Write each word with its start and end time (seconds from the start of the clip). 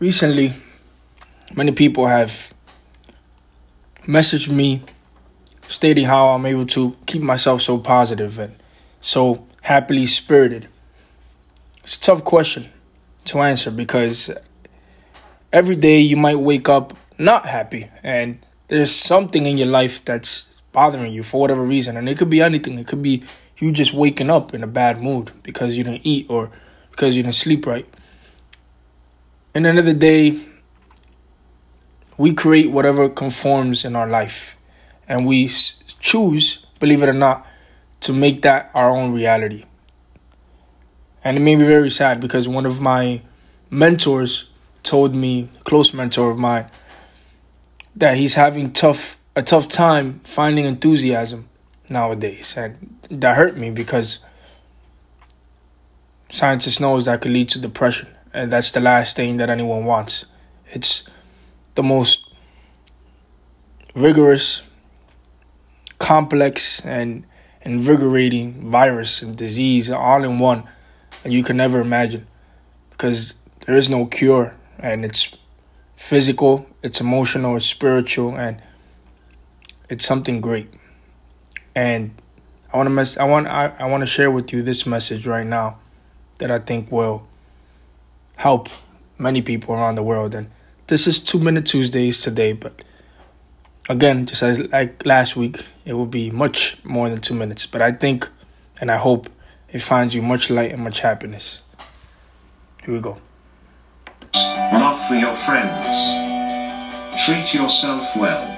recently, 0.00 0.54
many 1.54 1.70
people 1.70 2.06
have 2.06 2.48
messaged 4.08 4.48
me 4.48 4.80
stating 5.68 6.06
how 6.06 6.30
I'm 6.30 6.46
able 6.46 6.66
to 6.66 6.96
keep 7.06 7.22
myself 7.22 7.62
so 7.62 7.78
positive 7.78 8.38
and 8.38 8.56
so 9.00 9.46
happily 9.62 10.06
spirited. 10.06 10.68
It's 11.84 11.96
a 11.96 12.00
tough 12.00 12.24
question 12.24 12.70
to 13.26 13.40
answer 13.40 13.70
because 13.70 14.30
every 15.52 15.76
day 15.76 16.00
you 16.00 16.16
might 16.16 16.40
wake 16.40 16.68
up 16.68 16.96
not 17.18 17.46
happy 17.46 17.90
and 18.02 18.44
there's 18.68 18.94
something 18.94 19.46
in 19.46 19.58
your 19.58 19.68
life 19.68 20.02
that's 20.04 20.46
bothering 20.72 21.12
you 21.12 21.22
for 21.22 21.40
whatever 21.40 21.62
reason. 21.62 21.96
And 21.96 22.08
it 22.08 22.16
could 22.16 22.30
be 22.30 22.40
anything. 22.40 22.78
It 22.78 22.86
could 22.86 23.02
be 23.02 23.22
you 23.58 23.70
just 23.72 23.92
waking 23.92 24.30
up 24.30 24.54
in 24.54 24.62
a 24.62 24.66
bad 24.66 25.02
mood 25.02 25.32
because 25.42 25.76
you 25.76 25.84
didn't 25.84 26.06
eat 26.06 26.26
or 26.30 26.50
because 26.90 27.14
you 27.14 27.22
didn't 27.22 27.34
sleep 27.34 27.66
right 27.66 27.86
and 29.54 29.64
the 29.64 29.68
end 29.68 29.78
of 29.78 29.84
the 29.84 29.94
day 29.94 30.40
we 32.16 32.34
create 32.34 32.70
whatever 32.70 33.08
conforms 33.08 33.84
in 33.84 33.96
our 33.96 34.08
life 34.08 34.56
and 35.08 35.26
we 35.26 35.48
choose 36.00 36.66
believe 36.78 37.02
it 37.02 37.08
or 37.08 37.14
not 37.14 37.46
to 38.00 38.12
make 38.12 38.42
that 38.42 38.70
our 38.74 38.90
own 38.90 39.12
reality 39.12 39.64
and 41.22 41.36
it 41.36 41.40
made 41.40 41.56
me 41.56 41.66
very 41.66 41.90
sad 41.90 42.20
because 42.20 42.48
one 42.48 42.64
of 42.64 42.80
my 42.80 43.22
mentors 43.68 44.48
told 44.82 45.14
me, 45.14 45.48
close 45.64 45.92
mentor 45.92 46.30
of 46.30 46.38
mine, 46.38 46.70
that 47.94 48.16
he's 48.16 48.34
having 48.34 48.72
tough 48.72 49.18
a 49.36 49.42
tough 49.42 49.68
time 49.68 50.20
finding 50.24 50.64
enthusiasm 50.64 51.48
nowadays. 51.88 52.54
And 52.56 52.98
that 53.10 53.36
hurt 53.36 53.56
me 53.56 53.70
because 53.70 54.18
scientists 56.30 56.80
knows 56.80 57.04
that 57.04 57.20
could 57.20 57.30
lead 57.30 57.48
to 57.50 57.60
depression. 57.60 58.08
And 58.32 58.50
that's 58.50 58.70
the 58.70 58.80
last 58.80 59.16
thing 59.16 59.38
that 59.38 59.50
anyone 59.50 59.84
wants. 59.84 60.24
It's 60.72 61.04
the 61.74 61.82
most 61.82 62.30
rigorous, 63.94 64.62
complex, 65.98 66.80
and 66.80 67.24
invigorating 67.62 68.70
virus 68.70 69.20
and 69.20 69.36
disease 69.36 69.90
all 69.90 70.24
in 70.24 70.38
one 70.38 70.64
that 71.22 71.32
you 71.32 71.42
can 71.42 71.56
never 71.56 71.80
imagine 71.80 72.26
because 72.90 73.34
there 73.66 73.76
is 73.76 73.88
no 73.88 74.06
cure 74.06 74.56
and 74.78 75.04
it's 75.04 75.36
physical, 75.96 76.66
it's 76.82 77.00
emotional, 77.00 77.56
it's 77.56 77.66
spiritual, 77.66 78.34
and 78.36 78.62
it's 79.90 80.04
something 80.04 80.40
great. 80.40 80.72
And 81.74 82.12
I 82.72 82.76
want 82.76 82.86
to 82.86 82.90
mess. 82.90 83.16
I 83.16 83.24
want. 83.24 83.46
I, 83.48 83.74
I 83.78 83.86
want 83.86 84.02
to 84.02 84.06
share 84.06 84.30
with 84.30 84.52
you 84.52 84.62
this 84.62 84.86
message 84.86 85.26
right 85.26 85.46
now, 85.46 85.78
that 86.38 86.50
I 86.50 86.58
think 86.58 86.90
will 86.90 87.28
help 88.40 88.70
many 89.18 89.42
people 89.42 89.74
around 89.74 89.96
the 89.96 90.02
world. 90.02 90.34
And 90.34 90.50
this 90.86 91.06
is 91.06 91.20
Two 91.20 91.38
Minute 91.38 91.66
Tuesdays 91.66 92.22
today, 92.22 92.54
but 92.54 92.82
again, 93.88 94.24
just 94.24 94.42
as 94.42 94.60
like 94.72 95.04
last 95.04 95.36
week, 95.36 95.62
it 95.84 95.92
will 95.92 96.06
be 96.06 96.30
much 96.30 96.78
more 96.82 97.10
than 97.10 97.20
two 97.20 97.34
minutes. 97.34 97.66
But 97.66 97.82
I 97.82 97.92
think, 97.92 98.26
and 98.80 98.90
I 98.90 98.96
hope, 98.96 99.28
it 99.70 99.82
finds 99.82 100.14
you 100.14 100.22
much 100.22 100.48
light 100.48 100.72
and 100.72 100.82
much 100.82 101.00
happiness. 101.00 101.60
Here 102.82 102.94
we 102.94 103.00
go. 103.00 103.18
Love 104.34 105.06
for 105.06 105.16
your 105.16 105.36
friends. 105.36 105.96
Treat 107.22 107.52
yourself 107.52 108.16
well. 108.16 108.56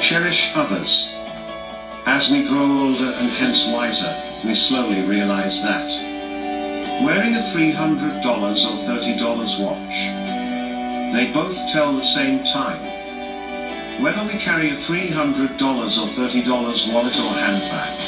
Cherish 0.00 0.52
others. 0.54 1.10
As 2.06 2.30
we 2.30 2.48
grow 2.48 2.86
older 2.86 3.12
and 3.12 3.28
hence 3.28 3.66
wiser, 3.66 4.40
we 4.42 4.54
slowly 4.54 5.02
realize 5.02 5.62
that 5.62 6.11
wearing 7.02 7.34
a 7.34 7.40
$300 7.40 8.24
or 8.24 8.32
$30 8.54 9.58
watch, 9.60 9.96
they 11.12 11.26
both 11.32 11.56
tell 11.72 11.96
the 11.96 12.02
same 12.02 12.44
time. 12.44 12.82
Whether 14.02 14.24
we 14.24 14.38
carry 14.38 14.70
a 14.70 14.76
$300 14.76 15.60
or 15.60 16.06
$30 16.06 16.92
wallet 16.92 17.18
or 17.18 17.34
handbag, 17.34 17.98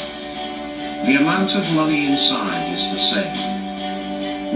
the 1.05 1.15
amount 1.15 1.55
of 1.55 1.69
money 1.73 2.05
inside 2.05 2.71
is 2.73 2.89
the 2.91 2.97
same. 2.97 3.55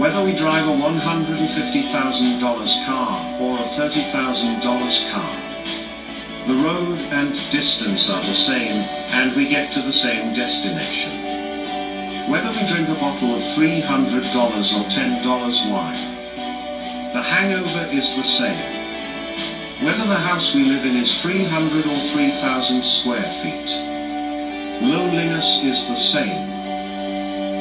Whether 0.00 0.24
we 0.24 0.32
drive 0.32 0.66
a 0.66 0.72
$150,000 0.72 2.86
car 2.86 3.40
or 3.40 3.58
a 3.58 3.64
$30,000 3.64 5.10
car, 5.12 5.36
the 6.46 6.56
road 6.56 6.98
and 6.98 7.34
distance 7.50 8.08
are 8.08 8.22
the 8.22 8.32
same 8.32 8.88
and 9.12 9.36
we 9.36 9.46
get 9.46 9.70
to 9.72 9.82
the 9.82 9.92
same 9.92 10.32
destination. 10.32 11.29
Whether 12.30 12.50
we 12.50 12.64
drink 12.68 12.88
a 12.88 12.94
bottle 12.94 13.34
of 13.34 13.42
$300 13.42 13.82
or 13.82 14.84
$10 14.88 15.70
wine, 15.72 17.12
the 17.12 17.20
hangover 17.20 17.90
is 17.90 18.14
the 18.14 18.22
same. 18.22 19.84
Whether 19.84 20.06
the 20.06 20.14
house 20.14 20.54
we 20.54 20.62
live 20.62 20.84
in 20.84 20.94
is 20.94 21.20
300 21.22 21.86
or 21.86 21.98
3,000 21.98 22.84
square 22.84 23.28
feet, 23.42 23.70
loneliness 24.80 25.58
is 25.64 25.88
the 25.88 25.96
same. 25.96 26.46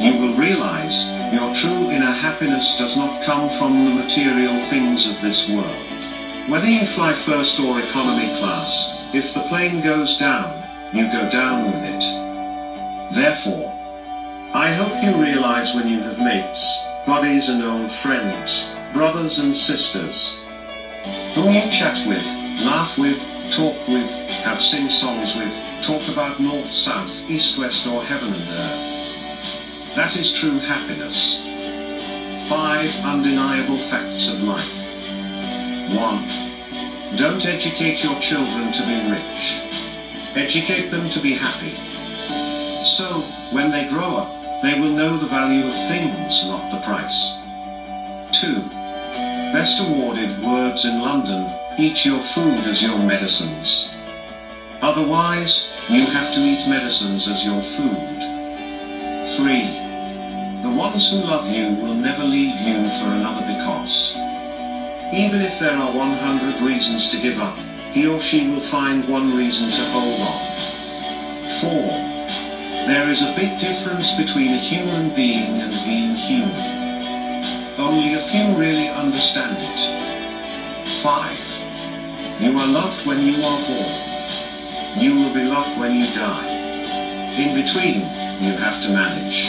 You 0.04 0.22
will 0.22 0.36
realize 0.36 1.08
your 1.34 1.52
true 1.56 1.90
inner 1.90 2.12
happiness 2.12 2.78
does 2.78 2.96
not 2.96 3.24
come 3.24 3.50
from 3.50 3.86
the 3.86 3.96
material 4.04 4.64
things 4.66 5.08
of 5.08 5.20
this 5.20 5.50
world. 5.50 6.48
Whether 6.48 6.70
you 6.70 6.86
fly 6.86 7.16
first 7.16 7.60
or 7.60 7.80
economy 7.80 8.38
class, 8.38 8.96
if 9.16 9.34
the 9.34 9.42
plane 9.50 9.82
goes 9.82 10.20
down, 10.20 10.64
you 10.94 11.12
go 11.12 11.28
down 11.28 11.72
with 11.72 11.84
it. 11.86 13.16
Therefore, 13.16 13.79
I 14.54 14.72
hope 14.72 15.04
you 15.04 15.16
realize 15.22 15.76
when 15.76 15.88
you 15.88 16.00
have 16.02 16.18
mates, 16.18 16.84
buddies 17.06 17.50
and 17.50 17.64
old 17.64 17.92
friends, 17.92 18.68
brothers 18.94 19.38
and 19.38 19.56
sisters, 19.56 20.40
whom 21.36 21.54
you 21.54 21.70
chat 21.70 22.08
with, 22.08 22.26
laugh 22.66 22.98
with, 22.98 23.20
talk 23.52 23.88
with, 23.88 24.10
have 24.42 24.60
sing 24.60 24.90
songs 24.90 25.36
with, 25.36 25.54
talk 25.84 26.08
about 26.08 26.40
north, 26.40 26.68
south, 26.68 27.30
east, 27.30 27.60
west 27.60 27.86
or 27.86 28.04
heaven 28.04 28.34
and 28.34 28.50
earth. 28.50 29.96
That 29.96 30.18
is 30.18 30.34
true 30.34 30.58
happiness. 30.58 31.38
Five 32.50 32.90
undeniable 33.06 33.78
facts 33.78 34.30
of 34.30 34.42
life. 34.42 34.74
1. 35.96 37.16
Don't 37.18 37.46
educate 37.46 38.04
your 38.04 38.20
children 38.20 38.72
to 38.72 38.84
be 38.84 39.12
rich. 39.12 39.62
Educate 40.36 40.90
them 40.90 41.08
to 41.12 41.20
be 41.20 41.36
happy. 41.36 41.78
So, 42.84 43.22
when 43.52 43.70
they 43.70 43.88
grow 43.88 44.16
up, 44.16 44.39
they 44.62 44.78
will 44.78 44.92
know 44.92 45.18
the 45.18 45.28
value 45.28 45.68
of 45.70 45.88
things, 45.88 46.46
not 46.46 46.70
the 46.70 46.82
price. 46.82 47.38
2. 48.34 48.62
Best 49.54 49.80
awarded 49.80 50.44
words 50.44 50.84
in 50.84 51.00
London, 51.02 51.50
eat 51.78 52.06
your 52.06 52.22
food 52.22 52.66
as 52.66 52.84
your 52.84 53.00
medicines. 53.00 53.90
Otherwise, 54.82 55.70
you 55.88 56.06
have 56.06 56.34
to 56.34 56.42
eat 56.42 56.68
medicines 56.68 57.28
as 57.28 57.46
your 57.46 57.62
food. 57.62 58.20
3. 59.38 60.62
The 60.62 60.70
ones 60.70 61.10
who 61.10 61.18
love 61.18 61.50
you 61.50 61.74
will 61.76 61.96
never 61.96 62.24
leave 62.26 62.60
you 62.60 62.90
for 63.00 63.12
another 63.12 63.48
because. 63.48 64.14
Even 65.14 65.42
if 65.42 65.58
there 65.60 65.76
are 65.76 65.92
100 65.92 66.62
reasons 66.62 67.10
to 67.10 67.22
give 67.22 67.40
up, 67.40 67.58
he 67.94 68.08
or 68.08 68.20
she 68.20 68.48
will 68.50 68.62
find 68.62 69.08
one 69.08 69.36
reason 69.36 69.72
to 69.72 69.84
hold 69.92 70.20
on. 70.20 71.50
4. 71.62 72.19
There 72.90 73.08
is 73.08 73.22
a 73.22 73.36
big 73.36 73.60
difference 73.60 74.18
between 74.18 74.56
a 74.56 74.58
human 74.58 75.14
being 75.14 75.62
and 75.62 75.72
being 75.86 76.16
human. 76.16 77.78
Only 77.78 78.16
a 78.16 78.22
few 78.24 78.58
really 78.58 78.88
understand 78.88 79.58
it. 79.62 79.80
5. 81.04 82.42
You 82.42 82.58
are 82.58 82.66
loved 82.66 83.06
when 83.06 83.22
you 83.22 83.44
are 83.44 83.62
born. 83.68 85.00
You 85.00 85.14
will 85.18 85.32
be 85.32 85.44
loved 85.44 85.80
when 85.80 85.98
you 85.98 86.08
die. 86.16 86.50
In 87.38 87.54
between, 87.54 88.00
you 88.42 88.58
have 88.58 88.82
to 88.82 88.90
manage. 88.90 89.46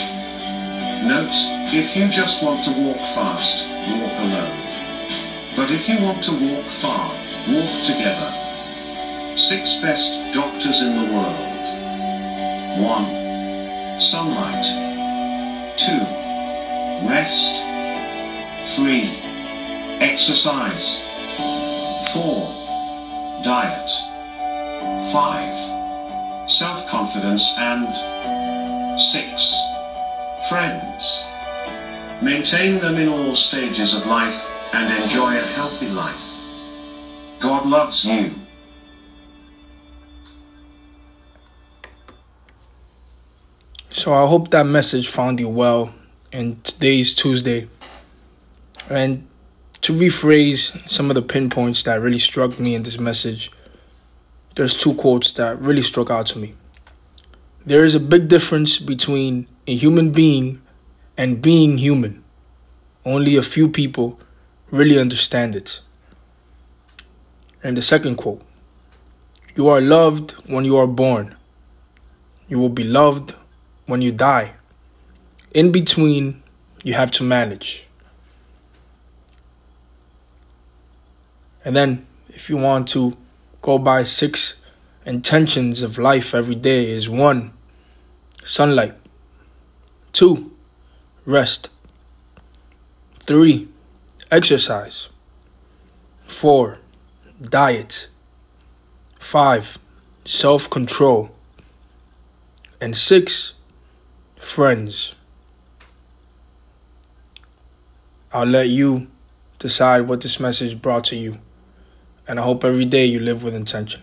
Note, 1.03 1.33
if 1.73 1.95
you 1.95 2.09
just 2.09 2.43
want 2.43 2.63
to 2.65 2.71
walk 2.71 3.01
fast, 3.15 3.67
walk 3.67 4.19
alone. 4.19 5.55
But 5.55 5.71
if 5.71 5.89
you 5.89 5.99
want 5.99 6.23
to 6.25 6.31
walk 6.31 6.67
far, 6.67 7.09
walk 7.49 7.85
together. 7.87 9.35
Six 9.35 9.81
best 9.81 10.31
doctors 10.31 10.83
in 10.83 10.95
the 10.95 11.11
world. 11.11 11.65
1. 12.79 13.20
Sunlight. 14.01 14.65
2. 15.77 17.07
Rest. 17.07 17.61
3. 18.75 19.19
Exercise. 20.01 20.99
4. 22.11 23.41
Diet. 23.43 23.91
5. 25.13 26.49
Self-confidence 26.49 27.53
and 27.57 28.99
6 28.99 29.55
friends. 30.49 31.23
Maintain 32.23 32.79
them 32.79 32.97
in 32.97 33.07
all 33.07 33.35
stages 33.35 33.93
of 33.93 34.07
life 34.07 34.49
and 34.73 34.91
enjoy 35.03 35.37
a 35.37 35.45
healthy 35.45 35.87
life. 35.87 36.25
God 37.39 37.67
loves 37.67 38.03
you. 38.03 38.40
So 43.93 44.13
I 44.13 44.25
hope 44.25 44.51
that 44.51 44.65
message 44.65 45.09
found 45.09 45.41
you 45.41 45.49
well 45.49 45.93
in 46.31 46.61
today's 46.61 47.13
Tuesday. 47.13 47.67
And 48.89 49.27
to 49.81 49.91
rephrase 49.91 50.89
some 50.89 51.11
of 51.11 51.15
the 51.15 51.21
pinpoints 51.21 51.83
that 51.83 51.99
really 51.99 52.17
struck 52.17 52.57
me 52.57 52.73
in 52.73 52.83
this 52.83 52.97
message, 52.97 53.51
there's 54.55 54.77
two 54.77 54.93
quotes 54.93 55.33
that 55.33 55.59
really 55.59 55.81
struck 55.81 56.09
out 56.09 56.27
to 56.27 56.39
me. 56.39 56.55
There 57.65 57.83
is 57.83 57.93
a 57.93 57.99
big 57.99 58.29
difference 58.29 58.79
between 58.79 59.45
a 59.67 59.75
human 59.75 60.11
being 60.11 60.61
and 61.17 61.41
being 61.41 61.77
human. 61.77 62.23
Only 63.05 63.35
a 63.35 63.43
few 63.43 63.67
people 63.67 64.21
really 64.71 64.97
understand 64.97 65.53
it. 65.53 65.81
And 67.61 67.75
the 67.75 67.81
second 67.81 68.15
quote 68.15 68.41
You 69.53 69.67
are 69.67 69.81
loved 69.81 70.31
when 70.47 70.63
you 70.63 70.77
are 70.77 70.87
born, 70.87 71.35
you 72.47 72.57
will 72.57 72.69
be 72.69 72.85
loved 72.85 73.35
when 73.91 74.01
you 74.01 74.11
die. 74.13 74.53
In 75.53 75.69
between, 75.69 76.41
you 76.81 76.93
have 76.93 77.11
to 77.11 77.23
manage. 77.23 77.83
And 81.65 81.75
then, 81.75 82.07
if 82.29 82.49
you 82.49 82.55
want 82.55 82.87
to 82.89 83.17
go 83.61 83.77
by 83.77 84.03
six 84.03 84.61
intentions 85.05 85.81
of 85.81 85.97
life 85.97 86.33
every 86.33 86.55
day, 86.55 86.89
is 86.89 87.09
one, 87.09 87.51
sunlight, 88.45 88.95
two, 90.13 90.53
rest, 91.25 91.69
three, 93.27 93.67
exercise, 94.31 95.09
four, 96.27 96.77
diet, 97.41 98.07
five, 99.19 99.77
self 100.23 100.69
control, 100.69 101.29
and 102.79 102.95
six, 102.95 103.53
friends. 104.51 105.15
I'll 108.33 108.45
let 108.45 108.67
you 108.67 109.07
decide 109.59 110.01
what 110.07 110.19
this 110.21 110.39
message 110.41 110.81
brought 110.81 111.05
to 111.05 111.15
you. 111.15 111.39
And 112.27 112.39
I 112.39 112.43
hope 112.43 112.65
every 112.65 112.85
day 112.85 113.05
you 113.05 113.19
live 113.19 113.43
with 113.43 113.55
intention. 113.55 114.01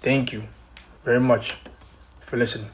Thank 0.00 0.32
you 0.32 0.44
very 1.04 1.20
much 1.20 1.56
for 2.20 2.36
listening. 2.36 2.70